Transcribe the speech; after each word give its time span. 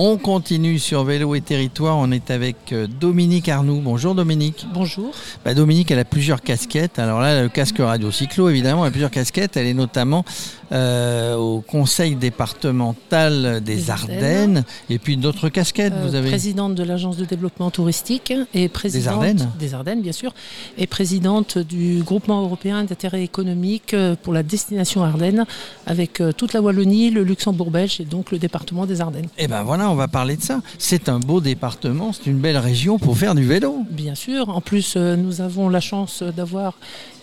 On 0.00 0.16
continue 0.16 0.78
sur 0.78 1.02
Vélo 1.02 1.34
et 1.34 1.40
Territoire. 1.40 1.96
On 1.98 2.12
est 2.12 2.30
avec 2.30 2.72
euh, 2.72 2.86
Dominique 2.86 3.48
Arnoux. 3.48 3.80
Bonjour 3.82 4.14
Dominique. 4.14 4.64
Bonjour. 4.72 5.10
Bah, 5.44 5.54
Dominique, 5.54 5.90
elle 5.90 5.98
a 5.98 6.04
plusieurs 6.04 6.40
casquettes. 6.40 7.00
Alors 7.00 7.18
là, 7.18 7.42
le 7.42 7.48
casque 7.48 7.78
radio 7.80 8.12
cyclo, 8.12 8.48
évidemment, 8.48 8.84
elle 8.84 8.90
a 8.90 8.92
plusieurs 8.92 9.10
casquettes. 9.10 9.56
Elle 9.56 9.66
est 9.66 9.74
notamment 9.74 10.24
euh, 10.70 11.34
au 11.34 11.60
conseil 11.62 12.14
départemental 12.14 13.60
des, 13.60 13.74
Des 13.74 13.90
Ardennes. 13.90 14.18
Ardennes. 14.18 14.64
Et 14.88 15.00
puis 15.00 15.16
d'autres 15.16 15.48
casquettes, 15.48 15.92
Euh, 15.96 16.06
vous 16.06 16.14
avez? 16.14 16.28
présidente 16.28 16.76
de 16.76 16.84
l'agence 16.84 17.16
de 17.16 17.24
développement 17.24 17.72
touristique 17.72 18.32
et 18.54 18.68
présidente 18.68 19.14
Ardennes 19.14 19.50
des 19.58 19.74
Ardennes, 19.74 20.00
bien 20.02 20.12
sûr, 20.12 20.32
et 20.76 20.86
présidente 20.86 21.58
du 21.58 22.02
groupement 22.04 22.42
européen 22.42 22.84
d'intérêt 22.84 23.24
économique 23.24 23.94
euh, 23.94 24.14
pour 24.22 24.32
la 24.32 24.44
destination 24.44 25.02
Ardennes, 25.02 25.44
avec 25.86 26.20
euh, 26.20 26.30
toute 26.30 26.52
la 26.52 26.60
Wallonie, 26.62 27.10
le 27.10 27.24
Luxembourg 27.24 27.72
belge 27.72 28.00
et 28.00 28.04
donc 28.04 28.30
le 28.30 28.38
département 28.38 28.86
des 28.86 29.00
Ardennes. 29.00 29.26
Eh 29.38 29.48
ben 29.48 29.64
voilà, 29.64 29.87
on 29.90 29.94
va 29.94 30.08
parler 30.08 30.36
de 30.36 30.42
ça. 30.42 30.60
C'est 30.78 31.08
un 31.08 31.18
beau 31.18 31.40
département, 31.40 32.12
c'est 32.12 32.26
une 32.26 32.38
belle 32.38 32.56
région 32.56 32.98
pour 32.98 33.16
faire 33.16 33.34
du 33.34 33.44
vélo. 33.44 33.84
Bien 33.90 34.14
sûr. 34.14 34.48
En 34.48 34.60
plus, 34.60 34.94
euh, 34.96 35.16
nous 35.16 35.40
avons 35.40 35.68
la 35.68 35.80
chance 35.80 36.22
d'avoir 36.22 36.74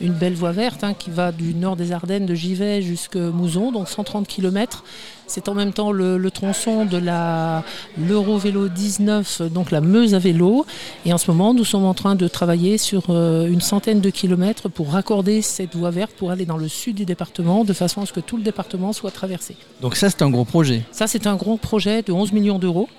une 0.01 0.13
belle 0.13 0.33
voie 0.33 0.51
verte 0.51 0.83
hein, 0.83 0.93
qui 0.93 1.09
va 1.09 1.31
du 1.31 1.53
nord 1.53 1.75
des 1.75 1.91
Ardennes, 1.91 2.25
de 2.25 2.35
Givet 2.35 2.81
jusqu'à 2.81 3.19
Mouzon, 3.19 3.71
donc 3.71 3.89
130 3.89 4.27
km. 4.27 4.83
C'est 5.27 5.49
en 5.49 5.53
même 5.53 5.73
temps 5.73 5.91
le, 5.91 6.17
le 6.17 6.31
tronçon 6.31 6.85
de 6.85 6.97
la 6.97 7.63
l'Eurovélo 7.97 8.67
19, 8.67 9.41
donc 9.51 9.71
la 9.71 9.81
Meuse 9.81 10.13
à 10.13 10.19
vélo. 10.19 10.65
Et 11.05 11.13
en 11.13 11.17
ce 11.17 11.29
moment, 11.31 11.53
nous 11.53 11.65
sommes 11.65 11.85
en 11.85 11.93
train 11.93 12.15
de 12.15 12.27
travailler 12.27 12.77
sur 12.77 13.03
euh, 13.09 13.47
une 13.47 13.61
centaine 13.61 14.01
de 14.01 14.09
kilomètres 14.09 14.69
pour 14.69 14.91
raccorder 14.91 15.41
cette 15.41 15.75
voie 15.75 15.91
verte 15.91 16.11
pour 16.17 16.31
aller 16.31 16.45
dans 16.45 16.57
le 16.57 16.67
sud 16.67 16.95
du 16.95 17.05
département, 17.05 17.63
de 17.63 17.73
façon 17.73 18.01
à 18.01 18.05
ce 18.05 18.13
que 18.13 18.19
tout 18.19 18.37
le 18.37 18.43
département 18.43 18.93
soit 18.93 19.11
traversé. 19.11 19.55
Donc 19.81 19.95
ça, 19.95 20.09
c'est 20.09 20.21
un 20.21 20.29
gros 20.29 20.45
projet. 20.45 20.83
Ça, 20.91 21.07
c'est 21.07 21.27
un 21.27 21.35
gros 21.35 21.57
projet 21.57 22.01
de 22.01 22.11
11 22.11 22.31
millions 22.31 22.59
d'euros. 22.59 22.89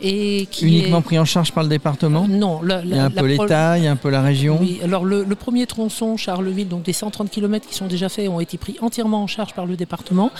Et 0.00 0.46
qui 0.50 0.66
Uniquement 0.66 0.98
est... 0.98 1.02
pris 1.02 1.18
en 1.18 1.24
charge 1.24 1.52
par 1.52 1.62
le 1.62 1.68
département 1.68 2.26
Non, 2.28 2.60
la- 2.62 2.82
Il 2.82 2.90
y 2.90 2.98
a 2.98 3.04
un 3.04 3.10
peu 3.10 3.26
l'État, 3.26 3.78
il 3.78 3.84
y 3.84 3.86
a 3.86 3.90
un 3.92 3.96
peu 3.96 4.10
la 4.10 4.22
région. 4.22 4.58
oui, 4.60 4.80
alors 4.84 5.04
le, 5.04 5.24
le 5.24 5.34
premier 5.36 5.66
tronçon 5.66 6.16
Charleville, 6.16 6.68
donc 6.68 6.82
des 6.82 6.92
130 6.92 7.30
km 7.30 7.66
qui 7.68 7.74
sont 7.74 7.86
déjà 7.86 8.08
faits, 8.08 8.28
ont 8.28 8.40
été 8.40 8.58
pris 8.58 8.76
entièrement 8.80 9.22
en 9.22 9.26
charge 9.26 9.54
par 9.54 9.66
le 9.66 9.76
département. 9.76 10.30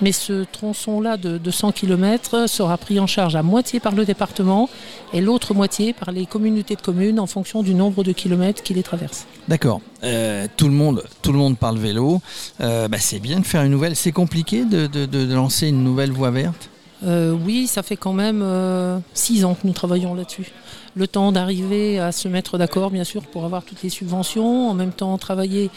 Mais 0.00 0.12
ce 0.12 0.44
tronçon-là 0.50 1.16
de, 1.16 1.38
de 1.38 1.50
100 1.50 1.72
km 1.72 2.48
sera 2.48 2.76
pris 2.76 2.98
en 2.98 3.06
charge 3.06 3.36
à 3.36 3.42
moitié 3.42 3.78
par 3.78 3.94
le 3.94 4.04
département 4.04 4.68
et 5.12 5.20
l'autre 5.20 5.54
moitié 5.54 5.92
par 5.92 6.10
les 6.10 6.26
communautés 6.26 6.74
de 6.74 6.80
communes 6.80 7.20
en 7.20 7.26
fonction 7.26 7.62
du 7.62 7.74
nombre 7.74 8.02
de 8.02 8.12
kilomètres 8.12 8.62
qui 8.62 8.74
les 8.74 8.82
traversent. 8.82 9.26
D'accord. 9.46 9.80
Euh, 10.02 10.46
tout 10.56 10.66
le 10.66 10.74
monde, 10.74 11.04
tout 11.22 11.30
le 11.32 11.38
monde 11.38 11.56
parle 11.56 11.78
vélo. 11.78 12.20
Euh, 12.60 12.88
bah, 12.88 12.96
c'est 12.98 13.20
bien 13.20 13.38
de 13.40 13.46
faire 13.46 13.62
une 13.62 13.70
nouvelle. 13.70 13.94
C'est 13.94 14.10
compliqué 14.12 14.64
de, 14.64 14.86
de- 14.86 15.06
de- 15.06 15.24
de 15.26 15.34
lancer 15.34 15.68
une 15.68 15.84
nouvelle 15.84 16.10
voie 16.10 16.30
verte? 16.30 16.68
Euh, 17.04 17.32
oui, 17.32 17.66
ça 17.66 17.82
fait 17.82 17.96
quand 17.96 18.12
même 18.12 18.42
euh, 18.42 18.98
six 19.14 19.44
ans 19.44 19.54
que 19.54 19.66
nous 19.66 19.72
travaillons 19.72 20.14
là-dessus. 20.14 20.52
Le 20.94 21.06
temps 21.06 21.32
d'arriver 21.32 21.98
à 21.98 22.12
se 22.12 22.28
mettre 22.28 22.58
d'accord, 22.58 22.90
bien 22.90 23.04
sûr, 23.04 23.22
pour 23.22 23.44
avoir 23.44 23.64
toutes 23.64 23.82
les 23.82 23.88
subventions. 23.88 24.68
En 24.68 24.74
même 24.74 24.92
temps, 24.92 25.16
travailler 25.18 25.70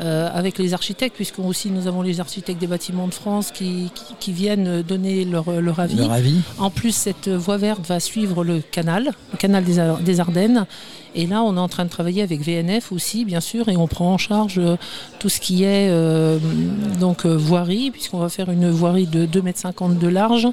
euh, 0.00 0.28
avec 0.32 0.58
les 0.58 0.74
architectes, 0.74 1.16
puisque 1.16 1.38
aussi 1.40 1.70
nous 1.70 1.86
avons 1.86 2.02
les 2.02 2.20
architectes 2.20 2.60
des 2.60 2.66
bâtiments 2.66 3.08
de 3.08 3.14
France 3.14 3.50
qui, 3.52 3.90
qui- 3.94 4.14
qui 4.20 4.32
viennent 4.32 4.82
donner 4.82 5.24
leur, 5.24 5.50
leur 5.60 5.80
avis. 5.80 5.96
Leur 5.96 6.12
avis. 6.12 6.40
En 6.58 6.70
plus, 6.70 6.94
cette 6.94 7.28
voie 7.28 7.56
verte 7.56 7.86
va 7.86 7.98
suivre 8.00 8.44
le 8.44 8.60
canal, 8.60 9.10
le 9.32 9.38
canal 9.38 9.64
des, 9.64 9.78
Ar- 9.78 9.98
des 9.98 10.20
Ardennes. 10.20 10.66
Et 11.14 11.26
là, 11.26 11.42
on 11.42 11.56
est 11.56 11.60
en 11.60 11.68
train 11.68 11.84
de 11.84 11.90
travailler 11.90 12.22
avec 12.22 12.42
VNF 12.42 12.92
aussi, 12.92 13.24
bien 13.24 13.40
sûr, 13.40 13.68
et 13.70 13.76
on 13.76 13.86
prend 13.88 14.12
en 14.12 14.18
charge 14.18 14.58
euh, 14.58 14.76
tout 15.18 15.30
ce 15.30 15.40
qui 15.40 15.64
est 15.64 15.88
euh, 15.90 16.38
donc 17.00 17.24
voirie, 17.26 17.90
puisqu'on 17.90 18.18
va 18.18 18.28
faire 18.28 18.50
une 18.50 18.68
voirie 18.70 19.06
de 19.06 19.24
2,50 19.26 19.92
m 19.92 19.98
de 19.98 20.06
large 20.06 20.46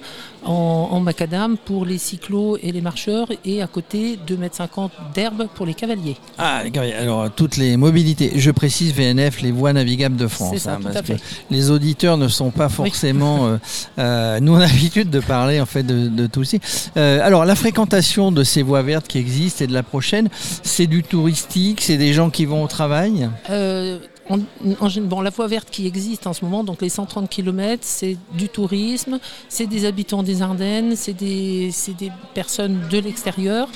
en, 0.45 0.89
en 0.91 0.99
macadam 1.01 1.57
pour 1.57 1.85
les 1.85 1.97
cyclos 1.97 2.57
et 2.63 2.71
les 2.71 2.81
marcheurs, 2.81 3.27
et 3.43 3.61
à 3.61 3.67
côté 3.67 4.17
2,50 4.27 4.83
m 4.85 4.89
d'herbe 5.13 5.47
pour 5.53 5.65
les 5.65 5.73
cavaliers. 5.73 6.15
Ah, 6.37 6.61
d'accord. 6.63 6.83
alors 6.99 7.29
toutes 7.31 7.57
les 7.57 7.75
mobilités. 7.77 8.31
Je 8.35 8.49
précise 8.51 8.93
VNF, 8.93 9.34
les 9.41 9.51
voies 9.51 9.73
navigables 9.73 10.15
de 10.15 10.27
France. 10.27 10.57
Ça, 10.57 10.77
parce 10.81 11.01
que 11.01 11.13
fait. 11.15 11.21
les 11.49 11.71
auditeurs 11.71 12.17
ne 12.17 12.27
sont 12.27 12.51
pas 12.51 12.69
forcément. 12.69 13.47
euh, 13.47 13.57
euh, 13.99 14.39
nous, 14.39 14.53
on 14.53 14.57
a 14.57 14.67
l'habitude 14.67 15.09
de 15.09 15.19
parler 15.19 15.59
en 15.61 15.65
fait 15.65 15.83
de, 15.83 16.07
de 16.07 16.27
tout 16.27 16.43
ci. 16.43 16.59
Euh, 16.97 17.19
alors, 17.23 17.45
la 17.45 17.55
fréquentation 17.55 18.31
de 18.31 18.43
ces 18.43 18.61
voies 18.61 18.81
vertes 18.81 19.07
qui 19.07 19.17
existent 19.17 19.63
et 19.63 19.67
de 19.67 19.73
la 19.73 19.83
prochaine, 19.83 20.29
c'est 20.63 20.87
du 20.87 21.03
touristique, 21.03 21.81
c'est 21.81 21.97
des 21.97 22.13
gens 22.13 22.29
qui 22.29 22.45
vont 22.45 22.63
au 22.63 22.67
travail? 22.67 23.29
Euh, 23.49 23.99
en- 24.29 24.39
en 24.79 24.87
gé- 24.87 25.01
bon, 25.01 25.21
la 25.21 25.29
voie 25.29 25.47
verte 25.47 25.69
qui 25.69 25.85
existe 25.85 26.25
en 26.25 26.33
ce 26.33 26.43
moment, 26.43 26.63
donc 26.63 26.81
les 26.81 26.89
130 26.89 27.29
km, 27.29 27.83
c'est 27.85 28.17
du 28.33 28.49
tourisme, 28.49 29.19
c'est 29.49 29.67
des 29.67 29.85
habitants 29.85 30.23
des 30.23 30.41
Ardennes, 30.41 30.93
c'est 30.95 31.13
des, 31.13 31.69
c'est 31.71 31.95
des 31.95 32.11
personnes 32.33 32.79
de 32.89 32.97
l'extérieur. 32.99 33.67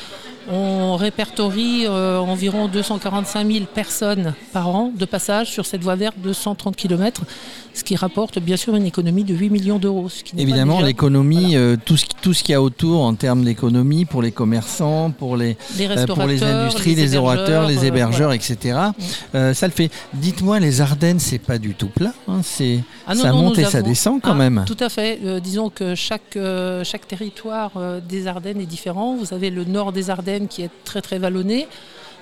On 0.52 0.96
répertorie 0.96 1.86
euh, 1.88 2.18
environ 2.20 2.68
245 2.68 3.46
000 3.52 3.66
personnes 3.74 4.34
par 4.54 4.70
an 4.70 4.92
de 4.98 5.06
passage 5.06 5.52
sur 5.52 5.66
cette 5.66 5.82
voie 5.84 5.96
verte 5.96 6.16
de 6.22 6.34
130 6.34 6.76
km, 6.76 7.22
ce 7.74 7.84
qui 7.84 7.96
rapporte 7.96 8.40
bien 8.40 8.58
sûr 8.58 8.76
une 8.76 8.86
économie 8.86 9.24
de 9.24 9.34
8 9.36 9.50
millions 9.50 9.78
d'euros. 9.80 10.08
Évidemment, 10.38 10.82
l'économie, 10.82 11.56
euh, 11.56 11.76
tout 11.84 11.98
ce 11.98 12.06
qui- 12.06 12.16
tout 12.22 12.34
ce 12.34 12.44
qu'il 12.44 12.54
y 12.54 12.56
a 12.56 12.62
autour 12.62 13.02
en 13.04 13.14
termes 13.14 13.44
d'économie 13.44 14.06
pour 14.06 14.22
les 14.22 14.32
commerçants, 14.32 15.12
pour 15.12 15.38
les, 15.38 15.56
les 15.78 15.88
Euh, 15.88 16.06
pour 16.08 16.24
les 16.26 16.42
industries, 16.44 16.96
les, 16.96 17.16
orateurs, 17.16 17.68
les 17.68 17.86
hébergeurs, 17.86 18.30
voilà. 18.30 18.36
etc. 18.36 18.78
Ça 19.54 19.68
le 19.68 19.74
fait. 19.74 19.90
Dites-moi, 20.14 20.60
les 20.60 20.82
Ardennes, 20.82 21.20
c'est 21.20 21.38
pas 21.40 21.58
du 21.58 21.74
tout 21.76 21.88
plat. 21.90 22.14
hein, 22.28 22.40
c'est 22.44 22.80
Ah 23.08 23.14
ça 23.16 23.32
non, 23.32 23.38
monte 23.44 23.60
et 23.60 23.66
ça 23.66 23.82
descend 23.82 24.22
quand 24.22 24.32
Ah, 24.32 24.36
même. 24.36 24.64
Tout 24.66 24.78
à 24.80 24.90
fait. 24.90 25.20
Disons 25.42 25.70
que 25.70 25.96
chaque, 25.96 26.38
chaque 26.84 27.08
territoire 27.08 27.72
des 28.08 28.28
Ardennes 28.28 28.62
est 28.62 28.66
différent. 28.66 29.16
Vous 29.16 29.34
avez 29.34 29.50
le 29.50 29.64
nord 29.64 29.92
des 29.92 30.10
Ardennes 30.10 30.29
qui 30.48 30.62
est 30.62 30.72
très 30.84 31.02
très 31.02 31.18
vallonné, 31.18 31.68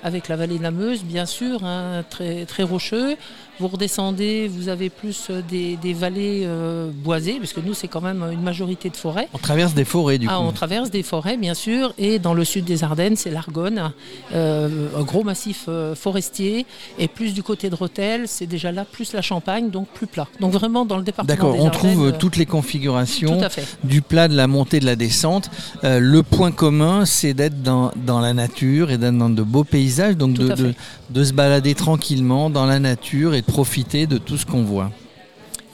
avec 0.02 0.28
la 0.28 0.36
vallée 0.36 0.58
de 0.58 0.62
la 0.62 0.70
Meuse, 0.70 1.04
bien 1.04 1.26
sûr, 1.26 1.64
hein, 1.64 2.04
très 2.08 2.62
rocheux. 2.62 3.16
Vous 3.60 3.68
redescendez, 3.68 4.48
vous 4.48 4.68
avez 4.68 4.88
plus 4.88 5.26
euh, 5.30 5.42
des, 5.48 5.76
des 5.76 5.92
vallées 5.92 6.42
euh, 6.44 6.90
boisées, 6.92 7.38
parce 7.40 7.52
que 7.52 7.60
nous, 7.60 7.74
c'est 7.74 7.88
quand 7.88 8.00
même 8.00 8.24
une 8.32 8.42
majorité 8.42 8.88
de 8.88 8.96
forêts. 8.96 9.28
On 9.34 9.38
traverse 9.38 9.74
des 9.74 9.84
forêts 9.84 10.18
du 10.18 10.26
Ah, 10.30 10.36
coup. 10.36 10.44
on 10.44 10.52
traverse 10.52 10.90
des 10.90 11.02
forêts, 11.02 11.36
bien 11.36 11.54
sûr, 11.54 11.92
et 11.98 12.18
dans 12.18 12.34
le 12.34 12.44
sud 12.44 12.64
des 12.64 12.84
Ardennes, 12.84 13.16
c'est 13.16 13.30
l'Argonne, 13.30 13.92
euh, 14.32 14.88
un 14.96 15.02
gros 15.02 15.24
massif 15.24 15.64
euh, 15.68 15.94
forestier, 15.94 16.66
et 16.98 17.08
plus 17.08 17.34
du 17.34 17.42
côté 17.42 17.68
de 17.68 17.74
Rethel, 17.74 18.28
c'est 18.28 18.46
déjà 18.46 18.70
là, 18.70 18.84
plus 18.84 19.12
la 19.12 19.22
Champagne, 19.22 19.70
donc 19.70 19.88
plus 19.88 20.06
plat. 20.06 20.28
Donc 20.40 20.52
vraiment 20.52 20.84
dans 20.84 20.96
le 20.96 21.02
département 21.02 21.34
D'accord, 21.34 21.56
on 21.58 21.66
Ardennes, 21.66 21.94
trouve 21.94 22.12
toutes 22.18 22.36
les 22.36 22.46
configurations 22.46 23.38
tout 23.38 23.44
à 23.44 23.48
fait. 23.48 23.66
du 23.82 24.02
plat, 24.02 24.28
de 24.28 24.36
la 24.36 24.46
montée, 24.46 24.78
de 24.80 24.86
la 24.86 24.96
descente. 24.96 25.50
Le 25.82 26.20
point 26.22 26.52
commun, 26.52 27.04
c'est 27.06 27.34
d'être 27.34 27.62
dans, 27.62 27.90
dans 27.96 28.20
la 28.20 28.34
nature 28.34 28.90
et 28.90 28.98
d'être 28.98 29.16
dans 29.18 29.30
de 29.30 29.42
beaux 29.42 29.64
paysages, 29.64 30.16
donc 30.16 30.34
de, 30.34 30.74
de, 31.10 31.24
se 31.24 31.32
balader 31.32 31.74
tranquillement 31.74 32.50
dans 32.50 32.66
la 32.66 32.78
nature 32.78 33.34
et 33.34 33.42
profiter 33.48 34.06
de 34.06 34.18
tout 34.18 34.36
ce 34.36 34.46
qu'on 34.46 34.62
voit. 34.62 34.90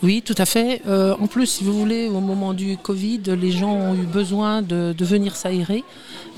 Oui, 0.02 0.22
tout 0.22 0.34
à 0.36 0.44
fait. 0.44 0.82
Euh, 0.86 1.14
en 1.18 1.26
plus, 1.26 1.46
si 1.46 1.64
vous 1.64 1.72
voulez, 1.72 2.08
au 2.08 2.20
moment 2.20 2.52
du 2.52 2.76
Covid, 2.76 3.20
les 3.40 3.50
gens 3.50 3.72
ont 3.72 3.94
eu 3.94 4.06
besoin 4.20 4.60
de, 4.60 4.92
de 4.92 5.04
venir 5.04 5.34
s'aérer, 5.34 5.82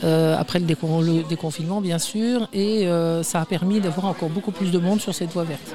euh, 0.04 0.36
après 0.38 0.60
le, 0.60 0.66
décon- 0.66 1.02
le 1.04 1.24
déconfinement, 1.28 1.80
bien 1.80 1.98
sûr, 1.98 2.48
et 2.52 2.86
euh, 2.86 3.22
ça 3.24 3.40
a 3.40 3.44
permis 3.44 3.80
d'avoir 3.80 4.06
encore 4.06 4.28
beaucoup 4.30 4.52
plus 4.52 4.70
de 4.70 4.78
monde 4.78 5.00
sur 5.00 5.14
cette 5.14 5.32
voie 5.32 5.44
verte. 5.44 5.74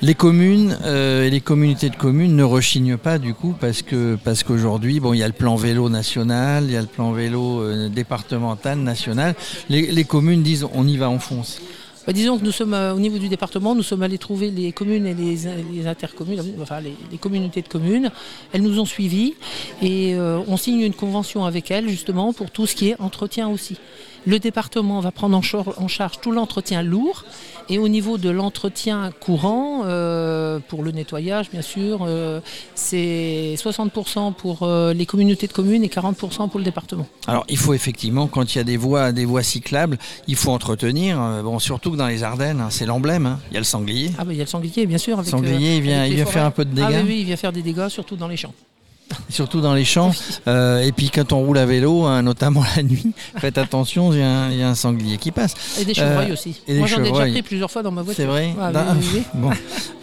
Les 0.00 0.16
communes 0.16 0.76
et 0.84 1.30
les 1.30 1.40
communautés 1.40 1.88
de 1.88 1.94
communes 1.94 2.34
ne 2.34 2.42
rechignent 2.42 2.96
pas 2.96 3.18
du 3.20 3.34
coup 3.34 3.54
parce 3.60 3.82
que 3.82 4.18
parce 4.24 4.42
qu'aujourd'hui 4.42 4.98
bon 4.98 5.12
il 5.14 5.18
y 5.20 5.22
a 5.22 5.28
le 5.28 5.32
plan 5.32 5.54
vélo 5.54 5.88
national, 5.88 6.64
il 6.66 6.72
y 6.72 6.76
a 6.76 6.80
le 6.80 6.88
plan 6.88 7.12
vélo 7.12 7.62
départemental, 7.88 8.78
national. 8.78 9.36
Les, 9.68 9.92
les 9.92 10.04
communes 10.04 10.42
disent 10.42 10.66
on 10.74 10.88
y 10.88 10.96
va, 10.96 11.08
on 11.08 11.20
fonce. 11.20 11.60
Bah, 12.06 12.12
disons 12.12 12.36
que 12.36 12.44
nous 12.44 12.50
sommes 12.52 12.74
euh, 12.74 12.94
au 12.94 12.98
niveau 12.98 13.18
du 13.18 13.28
département, 13.28 13.76
nous 13.76 13.84
sommes 13.84 14.02
allés 14.02 14.18
trouver 14.18 14.50
les 14.50 14.72
communes 14.72 15.06
et 15.06 15.14
les, 15.14 15.86
intercommunes, 15.86 16.42
enfin 16.60 16.80
les, 16.80 16.94
les 17.12 17.18
communautés 17.18 17.62
de 17.62 17.68
communes. 17.68 18.10
Elles 18.52 18.62
nous 18.62 18.80
ont 18.80 18.84
suivis 18.84 19.34
et 19.80 20.14
euh, 20.14 20.40
on 20.48 20.56
signe 20.56 20.80
une 20.80 20.94
convention 20.94 21.44
avec 21.44 21.70
elles 21.70 21.88
justement 21.88 22.32
pour 22.32 22.50
tout 22.50 22.66
ce 22.66 22.74
qui 22.74 22.88
est 22.88 23.00
entretien 23.00 23.48
aussi. 23.48 23.76
Le 24.24 24.38
département 24.38 25.00
va 25.00 25.10
prendre 25.10 25.36
en, 25.36 25.42
char- 25.42 25.74
en 25.80 25.88
charge 25.88 26.20
tout 26.20 26.30
l'entretien 26.30 26.82
lourd 26.82 27.24
et 27.68 27.78
au 27.78 27.88
niveau 27.88 28.18
de 28.18 28.30
l'entretien 28.30 29.10
courant, 29.20 29.82
euh, 29.84 30.58
pour 30.68 30.82
le 30.84 30.92
nettoyage 30.92 31.50
bien 31.50 31.62
sûr, 31.62 32.00
euh, 32.06 32.40
c'est 32.76 33.54
60% 33.56 34.32
pour 34.34 34.62
euh, 34.62 34.92
les 34.94 35.06
communautés 35.06 35.46
de 35.48 35.52
communes 35.52 35.82
et 35.84 35.88
40% 35.88 36.48
pour 36.48 36.58
le 36.58 36.64
département. 36.64 37.06
Alors 37.26 37.44
il 37.48 37.56
faut 37.56 37.74
effectivement 37.74 38.26
quand 38.28 38.54
il 38.54 38.58
y 38.58 38.60
a 38.60 38.64
des 38.64 38.76
voies 38.76 39.12
des 39.12 39.24
voies 39.24 39.42
cyclables, 39.42 39.98
il 40.28 40.36
faut 40.36 40.50
entretenir. 40.52 41.18
bon 41.42 41.58
surtout 41.58 41.90
que 41.90 41.96
dans 41.96 42.06
les 42.08 42.22
Ardennes, 42.22 42.60
hein, 42.60 42.68
c'est 42.70 42.86
l'emblème. 42.86 43.26
hein. 43.26 43.40
Il 43.50 43.54
y 43.54 43.56
a 43.56 43.60
le 43.60 43.64
sanglier. 43.64 44.12
Ah 44.18 44.24
bah 44.24 44.32
il 44.32 44.36
y 44.36 44.40
a 44.40 44.44
le 44.44 44.48
sanglier 44.50 44.86
bien 44.86 44.98
sûr. 44.98 45.16
Le 45.16 45.20
Avec, 45.22 45.30
sanglier, 45.30 45.76
il 45.76 45.82
vient 45.82 46.00
avec 46.00 46.12
il 46.12 46.16
vient 46.16 46.26
faire 46.26 46.44
un 46.44 46.50
peu 46.50 46.64
de 46.64 46.80
Ah 46.80 46.86
dégâts. 46.88 47.00
oui, 47.02 47.08
oui, 47.08 47.16
il 47.20 47.24
vient 47.26 47.36
faire 47.36 47.52
des 47.52 47.62
dégâts 47.62 47.88
surtout 47.88 48.16
dans 48.16 48.28
les 48.28 48.36
champs. 48.36 48.54
Surtout 49.28 49.60
dans 49.60 49.74
les 49.74 49.84
champs. 49.84 50.12
Euh, 50.48 50.80
et 50.82 50.92
puis 50.92 51.10
quand 51.10 51.32
on 51.32 51.40
roule 51.40 51.58
à 51.58 51.66
vélo, 51.66 52.04
hein, 52.04 52.22
notamment 52.22 52.62
la 52.76 52.82
nuit, 52.82 53.12
faites 53.36 53.58
attention, 53.58 54.12
il 54.12 54.18
y, 54.18 54.22
a 54.22 54.28
un- 54.28 54.50
il 54.50 54.58
y 54.58 54.62
a 54.62 54.68
un 54.68 54.74
sanglier 54.74 55.18
qui 55.18 55.30
passe. 55.30 55.54
Et 55.80 55.84
des 55.84 55.94
chevreuils 55.94 56.30
Euh, 56.30 56.34
aussi. 56.34 56.60
Moi, 56.68 56.86
j'en 56.86 57.02
ai 57.02 57.10
déjà 57.10 57.26
pris 57.26 57.42
plusieurs 57.42 57.70
fois 57.70 57.82
dans 57.82 57.90
ma 57.92 58.02
voiture. 58.02 58.22
C'est 58.24 58.28
vrai 58.28 58.54
Ah, 58.60 58.70
Ah, 58.74 58.94
oui. 59.14 59.22
Bon. 59.34 59.50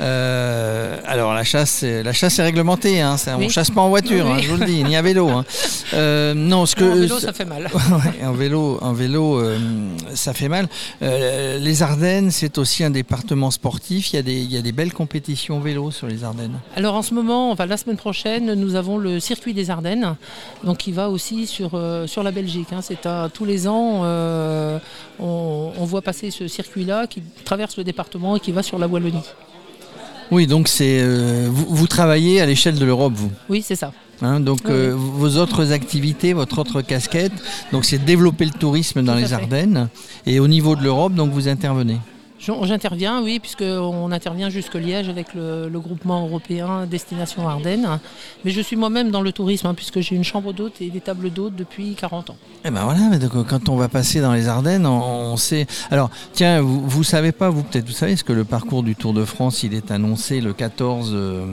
Euh, 0.01 0.97
alors 1.05 1.33
la 1.33 1.43
chasse, 1.43 1.83
la 1.83 2.13
chasse 2.13 2.39
est 2.39 2.43
réglementée. 2.43 3.01
Hein, 3.01 3.17
ça- 3.17 3.35
On 3.35 3.39
Oui. 3.39 3.49
chasse 3.49 3.69
pas 3.69 3.81
en 3.81 3.89
voiture, 3.89 4.25
Oui. 4.25 4.31
hein, 4.33 4.39
je 4.41 4.49
vous 4.49 4.57
le 4.57 4.65
dis, 4.65 4.83
ni 4.83 4.95
à 4.95 5.01
vélo. 5.01 5.27
non, 5.29 6.65
ce 6.65 6.75
que 6.75 6.83
Non, 6.83 6.91
en 6.91 6.95
vélo, 6.95 7.19
ça 7.19 7.33
fait 7.33 7.45
mal. 7.45 7.69
Ouais, 7.91 8.25
en 8.25 8.31
vélo, 8.33 8.77
en 8.81 8.93
vélo, 8.93 9.41
ça 10.13 10.33
fait 10.33 10.49
mal. 10.49 10.67
Les 11.01 11.83
Ardennes, 11.83 12.31
c'est 12.31 12.57
aussi 12.57 12.83
un 12.83 12.89
département 12.89 13.51
sportif. 13.51 14.13
Il 14.13 14.15
y 14.15 14.19
a 14.19 14.21
des, 14.21 14.35
il 14.39 14.51
y 14.51 14.57
a 14.57 14.61
des 14.61 14.71
belles 14.71 14.93
compétitions 14.93 15.59
vélo 15.59 15.91
sur 15.91 16.07
les 16.07 16.23
Ardennes. 16.23 16.59
Alors 16.75 16.95
en 16.95 17.01
ce 17.01 17.13
moment, 17.13 17.51
enfin, 17.51 17.65
la 17.65 17.77
semaine 17.77 17.97
prochaine, 17.97 18.53
nous 18.53 18.75
avons 18.75 18.97
le 18.99 19.19
circuit 19.19 19.53
des 19.53 19.69
Ardennes, 19.69 20.15
donc 20.63 20.77
qui 20.77 20.91
va 20.91 21.09
aussi 21.09 21.47
sur, 21.47 21.71
euh, 21.73 22.05
sur 22.07 22.23
la 22.23 22.31
Belgique. 22.31 22.67
hein. 22.71 22.81
C'est 22.81 22.99
tous 23.33 23.45
les 23.45 23.67
ans, 23.67 24.01
euh, 24.03 24.77
on, 25.19 25.71
on 25.77 25.85
voit 25.85 26.01
passer 26.01 26.31
ce 26.31 26.47
circuit-là 26.47 27.07
qui 27.07 27.21
traverse 27.45 27.77
le 27.77 27.83
département 27.83 28.35
et 28.35 28.39
qui 28.39 28.51
va 28.51 28.63
sur 28.63 28.77
la 28.79 28.87
Wallonie. 28.87 29.23
Oui, 30.31 30.45
donc 30.45 30.67
c'est 30.67 30.99
euh, 31.01 31.47
vous, 31.49 31.65
vous 31.69 31.87
travaillez 31.87 32.39
à 32.41 32.45
l'échelle 32.45 32.77
de 32.77 32.85
l'Europe, 32.85 33.13
vous. 33.15 33.31
Oui, 33.49 33.63
c'est 33.65 33.75
ça. 33.75 33.91
Hein, 34.21 34.39
donc 34.41 34.59
Oui, 34.67 34.89
vos 34.93 35.37
autres 35.37 35.71
activités, 35.71 36.33
votre 36.33 36.59
autre 36.59 36.81
casquette, 36.81 37.31
donc 37.71 37.85
c'est 37.85 37.97
développer 37.97 38.45
le 38.45 38.51
tourisme 38.51 39.01
dans 39.01 39.13
Tout 39.13 39.19
les. 39.19 39.33
Ardennes. 39.33 39.87
Et 40.25 40.39
au 40.39 40.47
niveau 40.47 40.75
de 40.75 40.83
l'Europe, 40.83 41.13
donc 41.15 41.31
vous 41.31 41.47
intervenez. 41.47 41.97
J'interviens, 42.39 43.21
oui, 43.21 43.39
puisqu'on 43.39 44.11
intervient 44.11 44.49
jusque 44.49 44.75
Liège 44.75 45.09
avec 45.09 45.33
le, 45.33 45.67
le 45.67 45.79
groupement 45.79 46.25
européen 46.25 46.85
Destination 46.85 47.47
Ardennes. 47.47 47.99
Mais 48.45 48.51
je 48.51 48.61
suis 48.61 48.75
moi-même 48.77 49.11
dans 49.11 49.21
le 49.21 49.31
tourisme, 49.31 49.67
hein, 49.67 49.73
puisque 49.73 49.99
j'ai 49.99 50.15
une 50.15 50.23
chambre 50.23 50.53
d'hôte 50.53 50.81
et 50.81 50.89
des 50.89 51.01
tables 51.01 51.31
d'hôte 51.31 51.55
depuis 51.55 51.95
40 51.95 52.29
ans. 52.31 52.37
Eh 52.65 52.71
ben 52.71 52.83
voilà, 52.85 53.01
mais 53.09 53.19
donc, 53.19 53.35
euh, 53.35 53.43
quand 53.43 53.67
on 53.69 53.75
va 53.75 53.89
passer 53.89 54.21
dans 54.21 54.33
les 54.33 54.47
Ardennes, 54.47 54.85
on, 54.85 55.01
on 55.33 55.37
sait. 55.37 55.67
Alors, 55.91 56.09
tiens, 56.33 56.61
vous, 56.61 56.81
vous 56.87 57.03
savez 57.03 57.31
pas, 57.33 57.49
vous 57.49 57.63
peut-être, 57.63 57.85
vous 57.85 57.91
savez, 57.93 58.15
ce 58.15 58.23
que 58.23 58.33
le 58.33 58.45
parcours 58.45 58.83
du 58.83 58.95
Tour 58.95 59.13
de 59.13 59.25
France, 59.25 59.63
il 59.63 59.73
est 59.73 59.91
annoncé 59.91 60.39
le 60.39 60.53
14, 60.53 61.11
euh, 61.13 61.45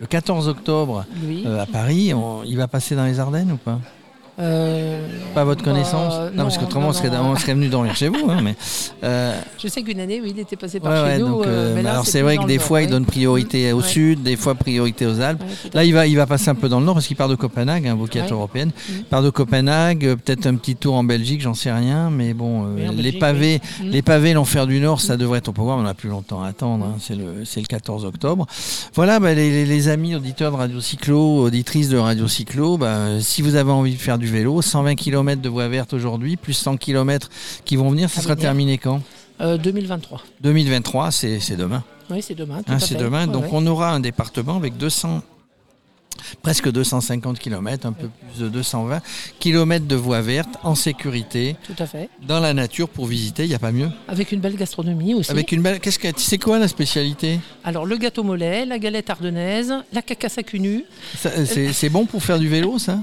le 0.00 0.06
14 0.06 0.48
octobre 0.48 1.06
euh, 1.46 1.62
à 1.62 1.66
Paris. 1.66 2.12
On- 2.14 2.42
il 2.44 2.56
va 2.58 2.68
passer 2.68 2.94
dans 2.94 3.04
les 3.06 3.20
Ardennes 3.20 3.52
ou 3.52 3.56
pas? 3.56 3.80
Pas 5.34 5.40
à 5.40 5.44
votre 5.44 5.64
bah, 5.64 5.70
connaissance? 5.72 6.14
Non, 6.34 6.44
parce 6.44 6.58
qu'autrement, 6.58 6.88
on, 6.88 6.92
serait, 6.92 7.10
on 7.16 7.36
serait 7.36 7.54
venu 7.54 7.68
dormir 7.68 7.94
chez 7.96 8.08
vous. 8.08 8.30
hein, 8.30 8.38
mais, 8.42 8.54
euh, 9.04 9.38
Je 9.62 9.68
sais 9.68 9.82
qu'une 9.82 10.00
année, 10.00 10.20
oui, 10.22 10.32
il 10.34 10.40
était 10.40 10.56
passé 10.56 10.78
par 10.80 10.92
ouais, 10.92 10.98
chez 10.98 11.04
ouais, 11.14 11.18
nous. 11.18 11.26
donc, 11.38 11.46
euh, 11.46 11.48
euh, 11.48 11.74
mais 11.74 11.82
là, 11.82 11.92
alors 11.92 12.06
c'est 12.06 12.22
vrai 12.22 12.38
que 12.38 12.46
des 12.46 12.58
fois, 12.58 12.82
il 12.82 12.88
donne 12.88 13.04
priorité 13.04 13.72
au 13.72 13.82
sud, 13.82 14.22
des 14.22 14.36
fois 14.36 14.54
priorité 14.54 15.06
aux 15.06 15.20
Alpes. 15.20 15.42
Là, 15.74 15.84
il 15.84 15.92
va, 15.92 16.06
il 16.06 16.16
va 16.16 16.26
passer 16.26 16.50
un 16.50 16.54
peu 16.54 16.68
dans 16.68 16.78
le 16.80 16.86
nord 16.86 16.94
parce 16.94 17.06
qu'il 17.06 17.16
part 17.16 17.28
de 17.28 17.34
Copenhague, 17.34 17.86
hein, 17.88 17.96
vous 17.98 18.06
qui 18.06 18.18
êtes 18.18 18.24
Ouais. 18.28 18.32
européenne. 18.32 18.70
Mhm. 18.88 18.94
Il 18.98 19.04
part 19.04 19.22
de 19.22 19.30
Copenhague, 19.30 20.04
euh, 20.04 20.16
peut-être 20.16 20.46
un 20.46 20.54
petit 20.56 20.76
tour 20.76 20.94
en 20.94 21.04
Belgique, 21.04 21.40
j'en 21.40 21.54
sais 21.54 21.72
rien, 21.72 22.10
mais 22.10 22.32
bon, 22.34 22.64
euh, 22.66 22.90
les 22.90 22.96
Belgique, 22.96 23.18
pavés, 23.20 23.60
oui. 23.80 23.86
Mhm. 23.86 23.92
les 23.92 24.02
pavés 24.02 24.32
l'enfer 24.34 24.66
du 24.66 24.80
Nord, 24.80 25.00
ça 25.00 25.16
devrait 25.16 25.38
être 25.38 25.48
au 25.48 25.52
pouvoir, 25.52 25.76
mais 25.78 25.82
on 25.82 25.86
n'a 25.86 25.94
plus 25.94 26.08
longtemps 26.10 26.42
à 26.42 26.48
attendre. 26.48 26.84
hein, 26.84 26.96
c'est 27.00 27.14
le, 27.16 27.44
c'est 27.44 27.60
le 27.60 27.66
14 27.66 28.04
octobre. 28.04 28.46
Voilà, 28.94 29.18
bah, 29.18 29.34
les 29.34 29.88
amis 29.88 30.14
auditeurs 30.14 30.52
de 30.52 30.56
Radio 30.56 30.80
Cyclo, 30.80 31.38
auditrices 31.44 31.88
de 31.88 31.96
Radio 31.98 32.28
Cyclo, 32.28 32.76
bah, 32.78 33.20
si 33.20 33.42
vous 33.42 33.54
avez 33.56 33.70
envie 33.72 33.94
de 33.94 33.98
faire 34.00 34.18
du 34.18 34.27
vélo, 34.30 34.60
120 34.62 34.94
km 34.94 35.40
de 35.42 35.48
voie 35.48 35.68
verte 35.68 35.92
aujourd'hui, 35.92 36.36
plus 36.36 36.54
100 36.54 36.76
km 36.76 37.28
qui 37.64 37.76
vont 37.76 37.90
venir, 37.90 38.08
ça 38.10 38.20
À 38.20 38.22
sera 38.22 38.34
venir. 38.34 38.46
terminé 38.46 38.78
quand? 38.78 39.00
Euh, 39.40 39.56
2023. 39.56 40.22
2023, 40.40 41.10
c'est 41.10 41.40
c'est 41.40 41.56
demain. 41.56 41.84
Oui, 42.10 42.22
c'est 42.22 42.34
demain. 42.34 42.62
Hein, 42.66 42.78
c'est 42.78 42.96
demain. 42.96 43.26
Ouais, 43.26 43.32
Donc 43.32 43.44
ouais. 43.44 43.50
on 43.52 43.66
aura 43.66 43.90
un 43.92 44.00
département 44.00 44.56
avec 44.56 44.76
200, 44.78 45.20
presque 46.42 46.70
250 46.72 47.38
km, 47.38 47.86
un 47.86 47.92
peu 47.92 48.08
plus 48.32 48.42
de 48.44 48.48
220 48.48 49.00
km 49.38 49.86
de 49.86 49.94
voies 49.94 50.20
vertes 50.22 50.56
en 50.64 50.74
sécurité, 50.74 51.56
Tout 51.64 51.74
à 51.78 51.86
fait. 51.86 52.08
dans 52.26 52.40
la 52.40 52.54
nature 52.54 52.88
pour 52.88 53.06
visiter. 53.06 53.44
Il 53.44 53.48
n'y 53.50 53.54
a 53.54 53.58
pas 53.58 53.72
mieux. 53.72 53.90
Avec 54.08 54.32
une 54.32 54.40
belle 54.40 54.56
gastronomie 54.56 55.14
aussi. 55.14 55.30
Avec 55.30 55.52
une 55.52 55.62
belle. 55.62 55.78
Qu'est-ce 55.80 55.98
que 55.98 56.08
c'est 56.16 56.38
quoi 56.38 56.58
la 56.58 56.66
spécialité? 56.66 57.38
Alors, 57.62 57.86
le 57.86 57.96
gâteau 57.98 58.24
mollet, 58.24 58.64
la 58.66 58.78
galette 58.78 59.10
ardennaise, 59.10 59.72
la 59.92 60.02
cacasse 60.02 60.38
à 60.38 60.42
C'est 61.46 61.72
c'est 61.72 61.88
bon 61.90 62.06
pour 62.06 62.22
faire 62.24 62.38
du 62.38 62.48
vélo, 62.48 62.78
ça? 62.78 62.98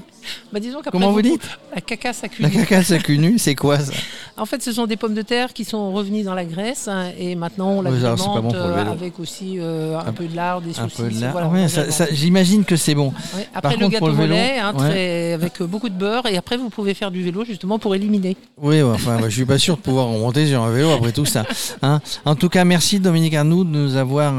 Bah, 0.54 0.60
disons 0.60 0.80
Comment 0.92 1.12
vous 1.12 1.22
dites 1.22 1.48
La 1.74 1.82
cacasse 1.82 2.24
à 2.24 2.28
cul 2.30 2.42
La 2.42 2.50
cacasse 2.50 2.92
à 2.92 2.98
cul 3.00 3.18
nu, 3.18 3.38
c'est 3.40 3.56
quoi 3.56 3.80
ça 3.80 3.94
En 4.38 4.46
fait, 4.46 4.62
ce 4.62 4.74
sont 4.74 4.86
des 4.86 4.98
pommes 4.98 5.14
de 5.14 5.22
terre 5.22 5.54
qui 5.54 5.64
sont 5.64 5.94
revenues 5.94 6.24
dans 6.24 6.34
la 6.34 6.44
Grèce 6.44 6.88
hein, 6.90 7.12
et 7.18 7.36
maintenant 7.36 7.70
on 7.72 7.82
bon 7.84 7.90
pour 8.52 8.54
le 8.54 8.60
euh, 8.60 8.92
avec 8.92 9.20
aussi 9.20 9.56
euh, 9.60 9.98
un, 9.98 10.08
Un- 10.08 10.12
peu 10.14 10.26
de 10.26 10.36
lard, 10.36 10.62
des 10.62 10.72
Un 10.78 10.90
saucisses. 10.90 11.22
de 11.22 11.28
voilà, 11.28 11.48
Ouais, 11.48 11.68
J'imagine 12.12 12.66
que 12.66 12.76
c'est 12.76 12.96
bon. 12.96 13.14
Ouais, 13.36 13.48
Après 13.54 13.62
Par 13.62 13.72
le 13.72 13.86
contre, 13.86 13.98
pour 14.00 14.08
gâteau 14.10 14.22
le 14.22 14.28
vélo, 14.28 14.36
hein, 14.36 14.74
ouais. 14.74 14.90
très- 14.90 15.34
avec 15.34 15.62
euh, 15.62 15.68
beaucoup 15.68 15.90
de 15.90 15.94
beurre 15.96 16.26
et 16.28 16.36
après 16.38 16.58
vous 16.58 16.70
pouvez 16.70 16.94
faire 16.94 17.12
du 17.12 17.24
vélo 17.24 17.46
justement 17.46 17.80
pour 17.80 17.96
éliminer. 17.96 18.36
Oui, 18.62 18.82
enfin, 18.82 19.18
bah, 19.22 19.30
je 19.30 19.36
suis 19.36 19.46
pas 19.46 19.58
sûr 19.58 19.78
de 19.78 19.82
pouvoir 19.82 20.08
remonter 20.08 20.48
sur 20.48 20.62
un 20.64 20.72
vélo 20.72 20.92
après 20.92 21.12
tout 21.14 21.26
ça. 21.26 21.46
hein. 21.82 22.02
En 22.26 22.36
tout 22.36 22.50
cas, 22.50 22.66
merci 22.66 23.00
Dominique 23.00 23.34
Arnoux 23.36 23.64
de 23.64 23.70
nous 23.70 23.96
avoir 23.96 24.34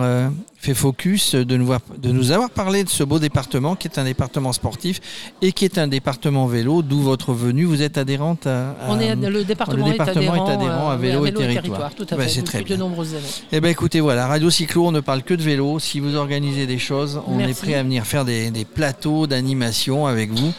fait 0.67 0.75
focus, 0.75 1.35
de 1.35 1.57
nous, 1.57 1.67
voir- 1.67 1.81
de 1.97 2.11
nous 2.11 2.33
avoir 2.33 2.51
parlé 2.51 2.83
de 2.85 2.89
ce 2.89 3.05
beau 3.05 3.19
département 3.19 3.77
qui 3.77 3.87
est 3.89 3.99
un 3.99 4.05
département 4.05 4.53
sportif 4.53 5.01
et 5.41 5.53
qui 5.53 5.65
est 5.65 5.79
un 5.79 5.87
département 5.87 6.47
vélo, 6.47 6.83
d'où 6.83 7.01
votre 7.01 7.33
venue. 7.33 7.65
Vous 7.65 7.83
êtes 7.83 7.99
adhérente 7.99 8.47
à, 8.47 8.71
à- 8.71 8.75
on 8.89 8.99
est, 8.99 9.15
le 9.15 9.45
département, 9.45 9.87
le 9.87 9.93
département 9.93 10.21
est 10.21 10.25
est 10.25 10.29
adhérent, 10.29 10.47
adhérent 10.49 10.91
à 10.91 10.95
euh, 10.95 10.97
Vélo 10.97 11.27
et 11.27 11.33
Territoire. 11.33 11.95
Tout 11.95 12.07
à 12.11 12.17
Bah, 12.17 12.25
fait, 12.25 12.29
c'est 12.31 12.43
très 12.43 12.59
depuis 12.59 12.73
de 12.73 12.77
bien. 12.77 12.85
nombreuses 12.87 13.15
années. 13.15 13.23
Eh 13.53 13.61
bien 13.61 13.71
écoutez, 13.71 14.01
voilà, 14.01 14.27
Radio 14.27 14.51
Cyclo, 14.51 14.87
on 14.87 14.93
ne 14.93 15.01
parle 15.01 15.23
que 15.23 15.35
de 15.35 15.43
vélo. 15.43 15.79
Si 15.79 16.01
vous 16.01 16.17
organisez 16.17 16.67
des 16.67 16.79
choses, 16.79 17.21
on 17.27 17.37
Merci. 17.37 17.53
est 17.53 17.61
prêt 17.63 17.75
à 17.75 17.83
venir 17.83 18.05
faire 18.05 18.25
des, 18.25 18.51
des 18.51 18.65
plateaux 18.65 19.27
d'animation 19.27 20.07
avec 20.07 20.31
vous 20.33 20.53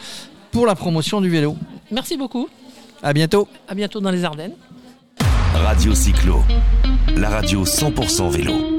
pour 0.50 0.64
la 0.66 0.74
promotion 0.74 1.20
du 1.20 1.28
vélo. 1.28 1.56
Merci 1.92 2.16
beaucoup. 2.16 2.48
À 3.02 3.12
bientôt. 3.12 3.46
À 3.68 3.74
bientôt 3.74 4.00
dans 4.00 4.10
les 4.10 4.24
Ardennes. 4.24 4.54
Radio 5.54 5.94
Cyclo, 5.94 6.42
la 7.16 7.28
radio 7.28 7.64
100% 7.64 8.28
vélo. 8.30 8.77